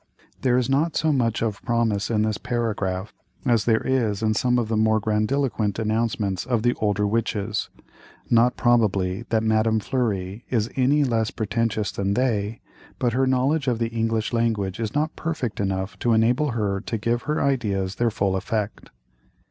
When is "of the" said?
4.57-4.75, 6.43-6.75, 13.67-13.89